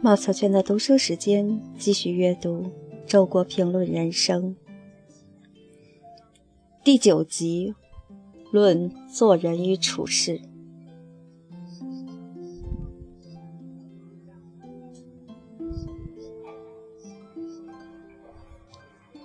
[0.00, 2.62] 毛草圈的读书时间，继续阅读
[3.04, 4.54] 《周国评论人生》
[6.84, 7.74] 第九集，
[8.52, 10.40] 论做人与处事。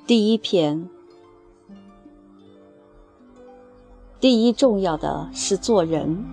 [0.08, 0.90] 第一篇，
[4.20, 6.26] 第一重要的是做人。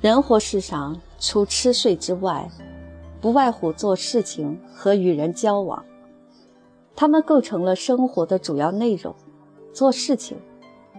[0.00, 2.50] 人活世上，除吃睡之外，
[3.20, 5.84] 不外乎做事情和与人交往，
[6.96, 9.14] 它们构成了生活的主要内容。
[9.74, 10.38] 做事情，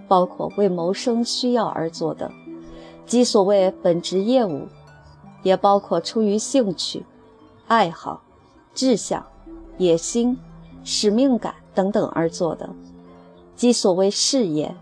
[0.08, 2.32] 包括为谋生需要而做的，
[3.08, 4.68] 即所谓本职业务；
[5.42, 7.04] 也包括出于兴趣、
[7.68, 8.22] 爱好、
[8.76, 9.26] 志向、
[9.80, 10.38] 野心、
[10.84, 12.70] 使命感等等而做的，
[13.56, 14.76] 即所谓事业。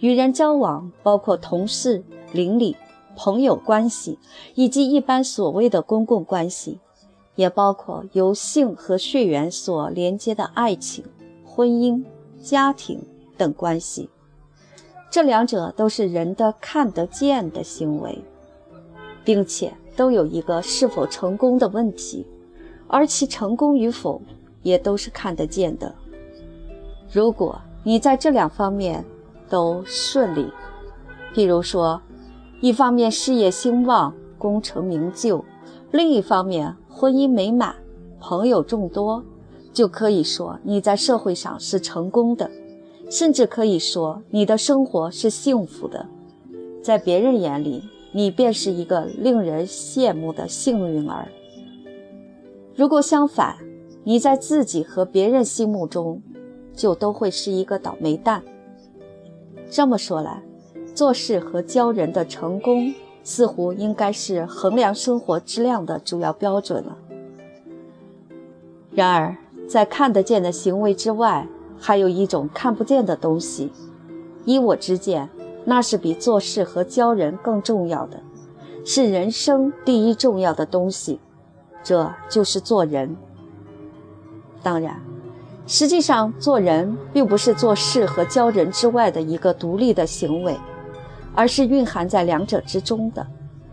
[0.00, 2.76] 与人交往，包括同事、邻里。
[3.16, 4.18] 朋友关系
[4.54, 6.78] 以及一般所谓的公共关系，
[7.34, 11.04] 也包括由性和血缘所连接的爱情、
[11.44, 12.02] 婚姻、
[12.40, 13.02] 家庭
[13.36, 14.08] 等关系。
[15.10, 18.22] 这两者都是人的看得见的行为，
[19.24, 22.26] 并且都有一个是否成功的问题，
[22.86, 24.22] 而其成功与否
[24.62, 25.94] 也都是看得见的。
[27.12, 29.04] 如果你在这两方面
[29.48, 30.48] 都顺利，
[31.34, 32.00] 比如说。
[32.60, 35.42] 一方面事业兴旺，功成名就；
[35.92, 37.74] 另一方面婚姻美满，
[38.20, 39.24] 朋友众多，
[39.72, 42.50] 就可以说你在社会上是成功的，
[43.08, 46.06] 甚至可以说你的生活是幸福的。
[46.82, 51.28] 在别人眼里，你便是一个令人羡慕的幸运儿。
[52.74, 53.56] 如果相反，
[54.04, 56.20] 你在自己和别人心目中，
[56.74, 58.42] 就都会是一个倒霉蛋。
[59.70, 60.42] 这么说来，
[60.94, 62.92] 做事和教人的成功，
[63.22, 66.96] 似乎应该是衡量生活质量的主要标准了。
[68.92, 69.36] 然而，
[69.68, 71.46] 在看得见的行为之外，
[71.78, 73.72] 还有一种看不见的东西。
[74.44, 75.28] 依我之见，
[75.64, 78.20] 那是比做事和教人更重要的，
[78.84, 81.20] 是人生第一重要的东西。
[81.82, 83.16] 这就是做人。
[84.62, 85.00] 当然，
[85.66, 90.58] 实际上做人并不是做事和教人之外的一个独立的行为。
[91.34, 93.26] 而是蕴含在两者之中的，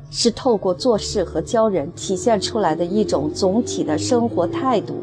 [0.09, 4.95] 是透过做事和教人体现出来的一种总体的生活态度。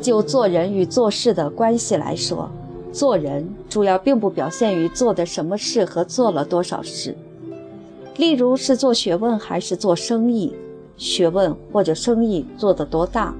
[0.00, 2.48] 就做人与做事的关系来说，
[2.92, 7.16] 做人主要并不表现于做的什么事和做了多少事，
[8.16, 10.54] 例如是做学问还是做生意，
[10.96, 13.34] 学问或者生意做得多大，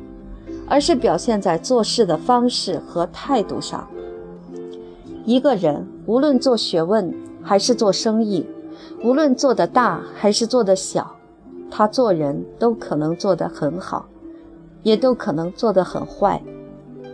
[0.68, 3.88] 而是表现在做事的方式和态度上。
[5.24, 8.46] 一个人无论做学问，还是做生意，
[9.02, 11.16] 无论做得大还是做得小，
[11.70, 14.06] 他做人都可能做得很好，
[14.82, 16.42] 也都可能做得很坏。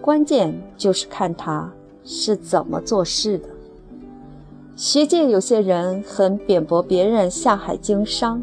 [0.00, 1.72] 关键就是看他
[2.04, 3.48] 是怎么做事的。
[4.76, 8.42] 学界有些人很贬薄别人下海经商，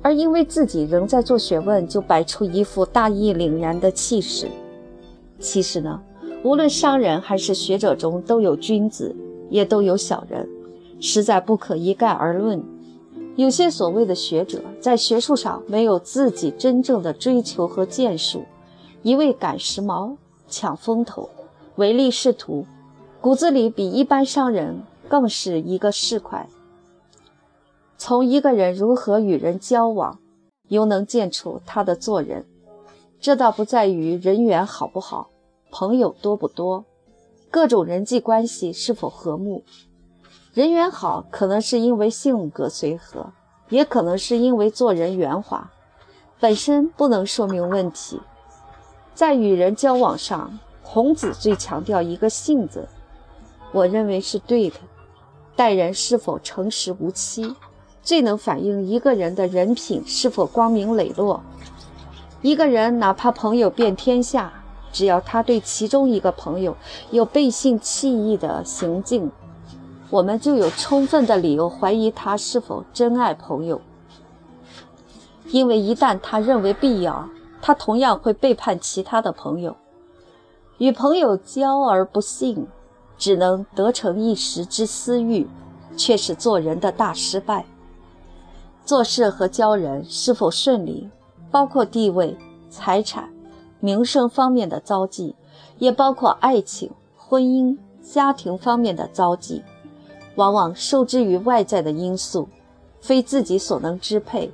[0.00, 4.48] 而因为自己仍在做学问，就摆出一副大义凛然的气势。
[5.38, 6.00] 其实呢，
[6.42, 9.14] 无论商人还是学者中，都有君子，
[9.50, 10.48] 也都有小人。
[11.00, 12.62] 实在不可一概而论。
[13.36, 18.44] 有些所谓的学者，在学术上没有自己真正的追求和建树，
[19.02, 20.16] 一味赶时髦、
[20.48, 21.30] 抢风头、
[21.76, 22.66] 唯利是图，
[23.20, 26.46] 骨子里比一般商人更是一个市侩。
[27.96, 30.18] 从一个人如何与人交往，
[30.68, 32.44] 又能见出他的做人。
[33.20, 35.30] 这倒不在于人缘好不好，
[35.70, 36.84] 朋友多不多，
[37.50, 39.62] 各种人际关系是否和睦。
[40.54, 43.32] 人缘好，可能是因为性格随和，
[43.68, 45.70] 也可能是因为做人圆滑，
[46.40, 48.20] 本身不能说明问题。
[49.14, 52.88] 在与人交往上，孔子最强调一个“信”字，
[53.72, 54.76] 我认为是对的。
[55.54, 57.54] 待人是否诚实无欺，
[58.00, 61.42] 最能反映一个人的人品是否光明磊落。
[62.40, 64.52] 一个人哪怕朋友遍天下，
[64.92, 66.74] 只要他对其中一个朋友
[67.10, 69.30] 有背信弃义的行径，
[70.10, 73.80] 我们就有充分的理由怀疑他是否真爱朋友，
[75.50, 77.28] 因为一旦他认为必要，
[77.60, 79.76] 他同样会背叛其他的朋友。
[80.78, 82.66] 与朋友交而不信，
[83.18, 85.46] 只能得逞一时之私欲，
[85.96, 87.66] 却是做人的大失败。
[88.84, 91.10] 做事和交人是否顺利，
[91.50, 92.38] 包括地位、
[92.70, 93.28] 财产、
[93.80, 95.34] 名声方面的遭际，
[95.76, 99.62] 也包括爱情、婚姻、家庭方面的遭际，
[100.38, 102.48] 往往受制于外在的因素，
[103.00, 104.52] 非自己所能支配，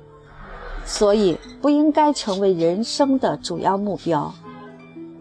[0.83, 4.33] 所以不应该成为人生的主要目标。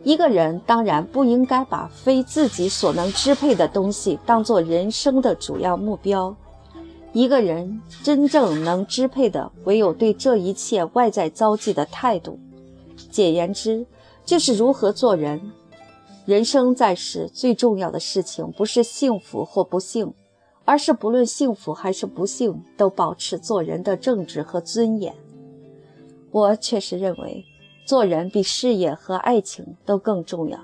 [0.02, 6.34] 一个人当然不应该把非自己所能支配的东西当做人生的主要目标。
[7.12, 12.38] 一个人真正能支配的，唯有对这一切外在遭际的态度。
[13.10, 13.87] 简言之，
[14.25, 15.52] 就是如何做人。
[16.25, 20.14] 人生在世，最重要的事情不是幸福或不幸，
[20.64, 25.14] 而是不论幸福还是不幸，都保持做人的正直和尊严。
[26.31, 27.44] 我确实认为。
[27.87, 30.58] 做人比事业和爱情都更重要。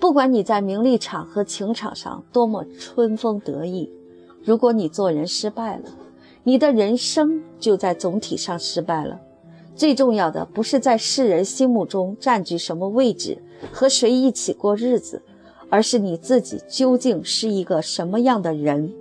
[0.00, 3.88] 不管你在名利场和情场上多么春风得意，
[4.42, 5.84] 如果你做人失败了，
[6.42, 9.20] 你的人生就在总体上失败了。
[9.76, 13.38] 最重要的不是在世人心目中占据什么位置，
[13.70, 15.22] 和谁一起过日子，
[15.70, 18.92] 而是你自己究竟是一个什么样的人。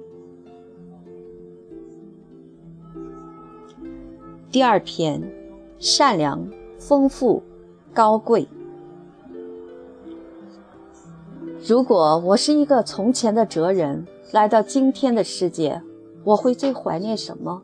[4.55, 5.21] 第二篇，
[5.79, 6.49] 善良、
[6.79, 7.43] 丰富。
[7.93, 8.47] 高贵。
[11.67, 15.81] 如果我是一个从前的哲人，来到今天的世界，
[16.23, 17.63] 我会最怀念什么？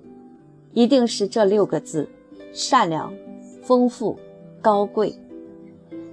[0.73, 2.09] 一定是这六个字：
[2.51, 3.13] 善良、
[3.61, 4.19] 丰富、
[4.61, 5.15] 高贵。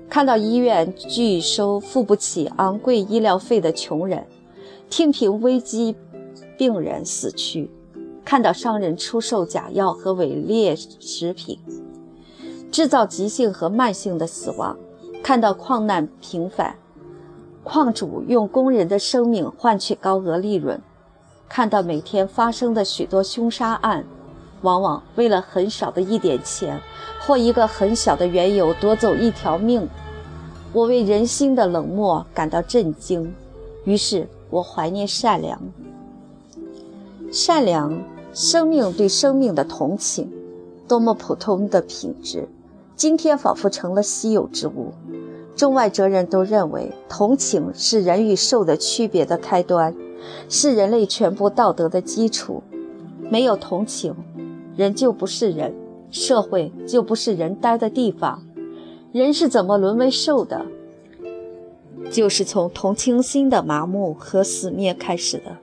[0.09, 4.25] 看到医院拒收付不起昂贵医疗费的穷人，
[4.89, 5.97] 听凭危机
[6.57, 7.69] 病人死去，
[8.29, 11.59] 看到商人出售假药和伪劣食品。
[12.71, 14.77] 制造急性和慢性的死亡，
[15.23, 16.77] 看到矿难频繁，
[17.65, 20.79] 矿主用工人的生命换取高额利润，
[21.49, 24.05] 看到每天发生的许多凶杀案，
[24.61, 26.79] 往往为了很少的一点钱
[27.21, 29.89] 或一个很小的缘由夺走一条命，
[30.75, 33.35] 我为人心的冷漠感到震惊。
[33.85, 35.59] 于是我怀念善良，
[37.33, 37.99] 善良，
[38.33, 40.31] 生命对生命的同情，
[40.87, 42.49] 多么普通的品质。
[42.95, 44.93] 今天仿佛成了稀有之物，
[45.57, 49.95] 中外哲人都认为同情是人与兽的区别的开端，
[50.49, 52.63] 是人类全部道德的基础。
[53.31, 54.15] 没有同情，
[54.77, 55.75] 人就不是人，
[56.11, 58.43] 社会就不是人待的地方。
[59.13, 60.67] 人是怎么沦为兽的？
[62.11, 65.57] 就是从同情心的麻木和死灭开始的。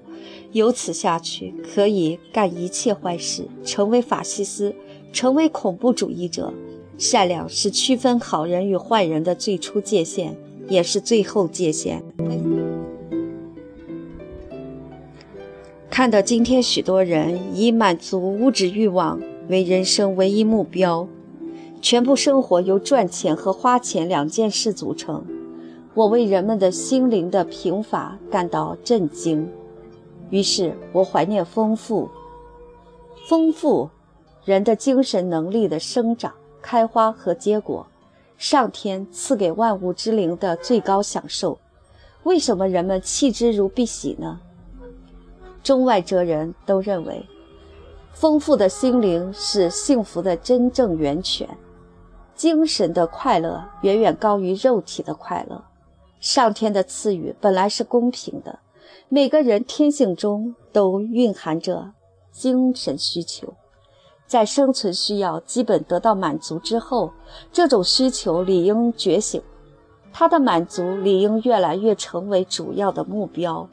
[0.56, 4.74] 由此下去，可以干一切坏事，成为法西斯，
[5.12, 6.54] 成为恐怖主义者。
[6.98, 10.34] 善良是区分好人与坏人的最初界限，
[10.70, 12.02] 也是最后界限。
[15.90, 19.20] 看到今天许多人以满足物质欲望
[19.50, 21.06] 为人生唯一目标，
[21.82, 25.26] 全部生活由赚钱和花钱两件事组成，
[25.94, 29.50] 我为人们的心灵的贫乏感到震惊。
[30.30, 32.10] 于是我怀念丰富，
[33.28, 33.90] 丰富
[34.44, 36.34] 人的精神能力的生长。
[36.62, 37.86] 开花和结果，
[38.38, 41.60] 上天赐给万物之灵的最高享受。
[42.24, 44.40] 为什么人们弃之如敝屣呢？
[45.62, 47.24] 中外哲人都认为，
[48.14, 51.48] 丰富的心灵是幸福的真正源泉。
[52.34, 55.64] 精神的快乐远远高于肉体的快乐。
[56.20, 58.58] 上天的赐予本来是公平的，
[59.10, 61.94] 每个人天性中都蕴含着
[62.32, 63.54] 精神需求。
[64.28, 67.12] 在生存需要基本得到满足之后，
[67.52, 69.42] 这种需求理应觉醒，
[70.12, 73.70] 它的满足理应越来越成为主要的目标。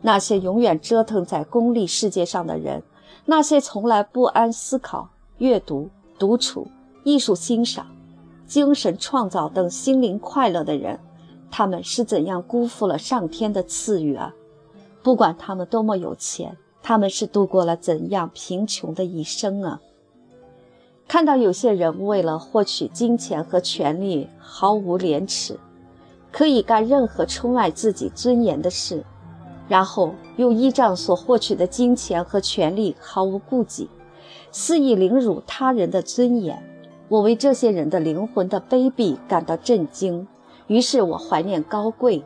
[0.00, 2.82] 那些永远折腾在功利世界上的人，
[3.26, 6.66] 那些从来不安思考、阅读、独处、
[7.04, 7.86] 艺术欣赏、
[8.46, 10.98] 精神创造等心灵快乐的人，
[11.50, 14.34] 他们是怎样辜负了上天的赐予啊！
[15.02, 16.56] 不管他们多么有钱。
[16.82, 19.82] 他们是度过了怎样贫穷的一生啊！
[21.06, 25.60] 看到有些人为了获取金钱和权力毫无廉耻，
[26.32, 29.04] 可以干任何出卖自己尊严的事，
[29.68, 33.90] 然后又依仗所获取的金钱和权力毫无顾忌，
[34.50, 36.66] 肆意凌辱他人的尊严，
[37.08, 40.26] 我为这些人的灵魂的卑鄙感到震惊。
[40.70, 42.22] 于是我怀念高贵，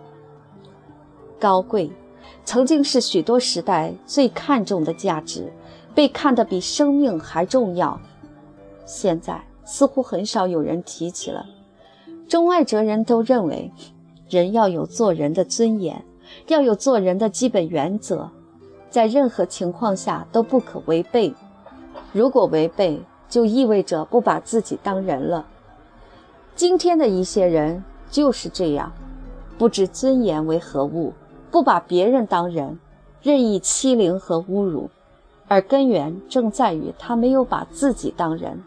[1.41, 1.91] 高贵。
[2.45, 5.51] 曾经是许多时代最看重的价值，
[5.95, 7.99] 被看得比生命还重要。
[8.85, 11.47] 现在似乎很少有人提起了。
[12.29, 13.73] 中外哲人都认为，
[14.29, 16.05] 人要有做人的尊严，
[16.49, 18.29] 要有做人的基本原则，
[18.91, 21.35] 在任何情况下都不可违背。
[22.13, 25.47] 如果违背，就意味着不把自己当人了。
[26.55, 28.93] 今天的一些人就是这样。
[29.57, 31.13] 不知尊严为何物，
[31.51, 32.79] 不把别人当人，
[33.23, 34.91] 任意欺凌和侮辱，
[35.47, 38.61] 而根源正在于他没有把自己当人。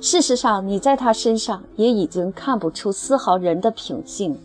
[0.00, 4.38] 事实上，你在他身上也已经看不出丝毫人的品性。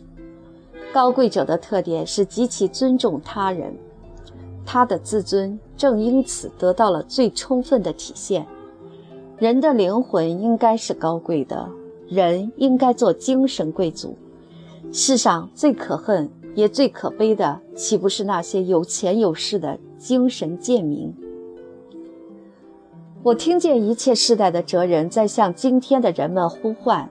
[0.93, 3.75] 高贵者的特点是极其尊重他人，
[4.65, 8.48] 他的自尊正因此得到了最充分的体现。
[9.38, 11.69] 人的灵魂应该是高贵的，
[12.07, 14.15] 人应该做精神贵族。
[14.93, 21.15] 世上最可恨也最可悲的，岂不是那些有钱有势的精神贱民？
[23.24, 27.10] 我听见一切世代的哲人在向今天的人们呼唤：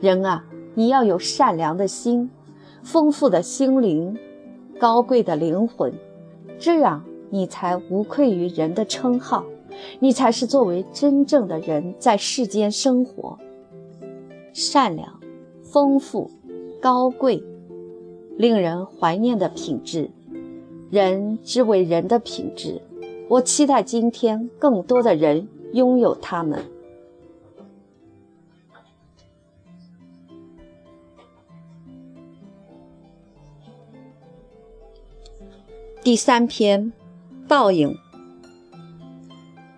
[0.00, 0.44] 人啊，
[0.74, 2.28] 你要有善良的心、
[2.82, 4.18] 丰富的心灵、
[4.80, 5.94] 高贵的灵魂，
[6.58, 9.44] 这样你才无愧于人的称号，
[10.00, 13.38] 你才是作为真正的人在世间生活。
[14.52, 15.20] 善良、
[15.62, 16.28] 丰富。
[16.84, 17.42] 高贵、
[18.36, 20.10] 令人怀念的品质，
[20.90, 22.82] 人之为人的品质，
[23.26, 26.62] 我期待今天更多的人拥有它们。
[36.02, 36.92] 第三篇，
[37.48, 37.96] 报应。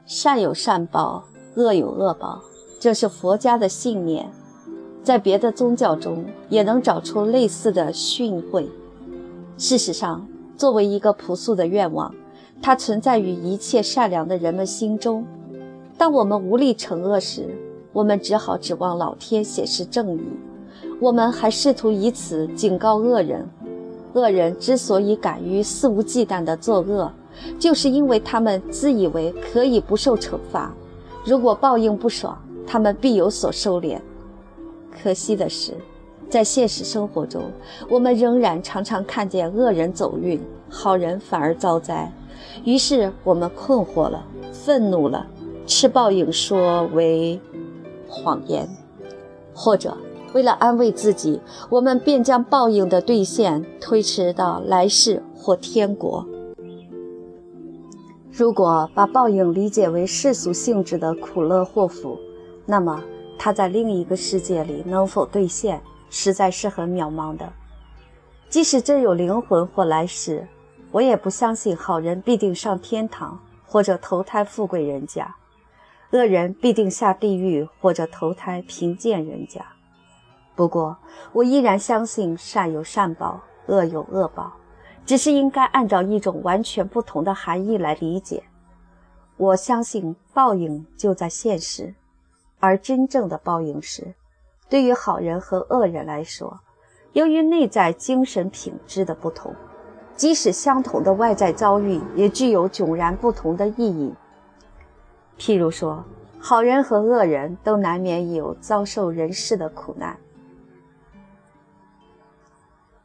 [0.07, 2.43] 善有善报，恶有恶报，
[2.81, 4.29] 这是佛家的信念。
[5.07, 8.67] 在别的宗教中也能找出类似的训诲。
[9.57, 12.13] 事实上，作为一个朴素的愿望，
[12.61, 15.25] 它存在于一切善良的人们心中。
[15.97, 17.47] 当我们无力惩恶时，
[17.93, 20.21] 我们只好指望老天显示正义。
[21.01, 23.49] 我们还试图以此警告恶人：
[24.15, 27.09] 恶人之所以敢于肆无忌惮地作恶，
[27.61, 30.75] 就是因为他们自以为可以不受惩罚。
[31.25, 32.37] 如果报应不爽，
[32.67, 34.01] 他们必有所收敛。
[35.03, 35.73] 可惜的是，
[36.29, 37.51] 在现实生活中，
[37.89, 42.13] 我们仍然常常看见恶人走运，好人反而遭灾。
[42.65, 45.27] 于是我们困惑了，愤怒了，
[45.67, 47.41] 吃报应说为
[48.09, 48.69] 谎言，
[49.55, 49.97] 或者
[50.33, 56.27] 为了安慰自己，我们便将报应的兑现推迟到来世或天国。
[58.31, 62.19] 如果把报应理解为世俗性质的苦乐祸福，
[62.67, 63.03] 那么。
[63.39, 67.53] 他在另一个世界里能否兑现，实在是很渺茫的。
[68.49, 70.47] 即使真有灵魂或来世，
[70.91, 75.35] 我也不相信好人必定上天堂或者投胎富贵人家，
[76.13, 79.65] 恶人必定下地狱或者投胎贫贱人家。
[80.55, 80.97] 不过，
[81.33, 84.53] 我依然相信善有善报，恶有恶报，
[85.05, 88.43] 只是应该按照一种完全不同的含义来理解。
[89.37, 91.95] 我相信报应就在现实。
[92.59, 94.15] 而真正的报应是，
[94.69, 96.61] 对于好人和恶人来说，
[97.13, 99.55] 由于内在精神品质的不同，
[100.17, 104.15] 即使相同的外在遭遇，也具有迥然不同的意义。
[105.39, 106.05] 譬如说，
[106.39, 110.17] 好人和恶人都难免有遭受人世的苦难，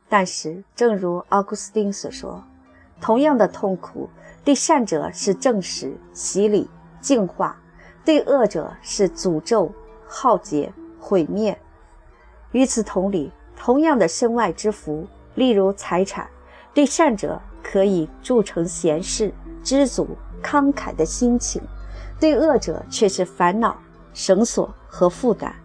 [0.08, 2.44] 但是，正如奥古斯丁所说，
[3.02, 4.10] 同样的痛苦，
[4.44, 6.70] 对善者是证实、洗礼、
[7.02, 7.58] 净化。
[8.04, 9.72] 对恶者是诅咒、
[10.08, 11.58] 浩劫、毁灭。
[12.52, 15.06] 与此同理，同样的身外之福，
[15.36, 16.28] 例如财产，
[16.74, 20.08] 对善者可以铸成闲适、知足、
[20.44, 21.62] 慷慨的心情；
[22.20, 23.78] 对恶者却是烦恼、
[24.14, 25.56] 绳索和负担。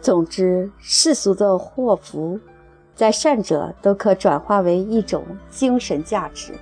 [0.00, 2.38] 总之，世俗的祸福，
[2.94, 6.54] 在善者都可转化为一种精神价值，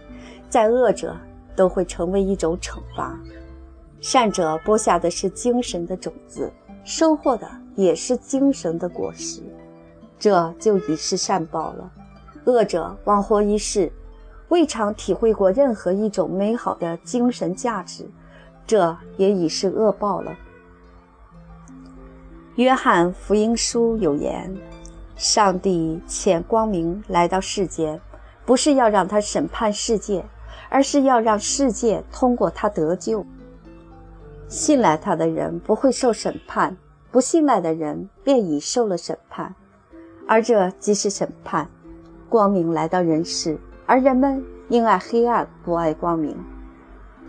[0.48, 1.14] 在恶者
[1.54, 3.16] 都会成为一种惩罚。
[4.08, 6.48] 善者播下的是精神的种子，
[6.84, 9.42] 收获的也是精神的果实，
[10.16, 11.90] 这就已是善报了。
[12.44, 13.90] 恶者枉活一世，
[14.48, 18.08] 未尝体会过任何一种美好的精神价值，
[18.64, 20.32] 这也已是恶报了。
[22.54, 24.56] 约翰福音书有言
[25.18, 28.00] ：“上帝遣光明来到世间，
[28.44, 30.24] 不是要让他审判世界，
[30.68, 33.26] 而是要让世界通过他得救。”
[34.48, 36.76] 信赖他的人不会受审判，
[37.10, 39.54] 不信赖的人便已受了审判，
[40.26, 41.68] 而这即是审判。
[42.28, 46.36] 光明来到人世，而人们因爱黑暗，不爱光明。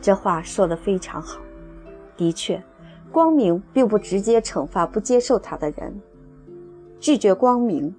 [0.01, 1.39] 这话说得非常好。
[2.15, 2.63] 的确，
[3.11, 6.01] 光明并不直接惩罚不接受他的人，
[6.99, 7.95] 拒绝光明，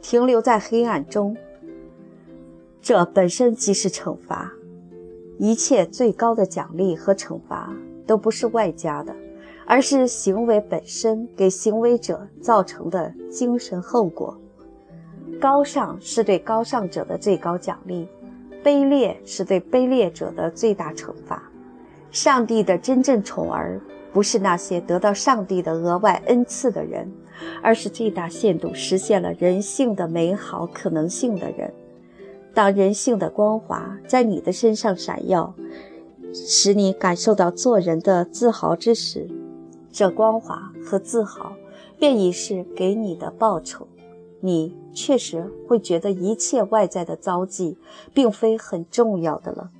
[0.00, 1.36] 停留在黑暗中，
[2.80, 4.52] 这本身即是惩罚。
[5.38, 7.72] 一切最高的奖励和惩罚。
[8.06, 9.14] 都不是外加的，
[9.66, 14.38] 而是行为本身给行为者造成的精神后果。
[15.40, 18.06] 高尚是对高尚者的最高奖励，
[18.64, 21.42] 卑劣是对卑劣者的最大惩罚。
[22.10, 23.80] 上帝的真正宠儿，
[24.12, 27.12] 不是那些得到上帝的额外恩赐的人，
[27.62, 31.70] 而是最大限度实现了人性的美好可能性的人。
[32.54, 35.54] 当人性的光华在你的身上闪耀，
[36.44, 39.26] 使你感受到做人的自豪之时，
[39.90, 41.52] 这光华和自豪
[41.98, 43.88] 便已是给你的报酬。
[44.40, 47.78] 你确实会觉得一切外在的遭际
[48.12, 49.70] 并非很重要的了。